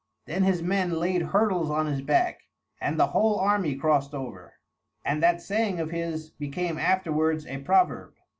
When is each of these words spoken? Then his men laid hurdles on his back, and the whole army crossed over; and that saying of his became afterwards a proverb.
Then 0.25 0.41
his 0.45 0.63
men 0.63 0.93
laid 0.97 1.21
hurdles 1.21 1.69
on 1.69 1.85
his 1.85 2.01
back, 2.01 2.39
and 2.81 2.99
the 2.99 3.05
whole 3.13 3.37
army 3.37 3.75
crossed 3.75 4.15
over; 4.15 4.53
and 5.05 5.21
that 5.21 5.43
saying 5.43 5.79
of 5.79 5.91
his 5.91 6.31
became 6.31 6.79
afterwards 6.79 7.45
a 7.45 7.59
proverb. 7.59 8.15